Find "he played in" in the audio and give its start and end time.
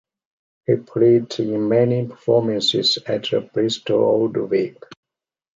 0.65-1.69